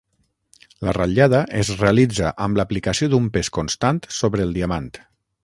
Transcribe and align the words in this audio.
La 0.87 0.93
ratllada 0.97 1.41
es 1.59 1.69
realitza 1.81 2.31
amb 2.47 2.61
l'aplicació 2.61 3.11
d'un 3.13 3.29
pes 3.37 3.53
constant 3.59 4.01
sobre 4.23 4.49
el 4.49 4.59
diamant. 4.59 4.91